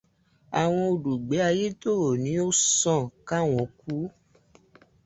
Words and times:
Àwọn 0.61 0.83
olùgbé 0.91 1.35
Ayétòrò 1.49 2.09
ní 2.23 2.31
ó 2.45 2.47
sàn 2.77 3.01
káwọn 3.27 3.65
kú. 3.79 3.95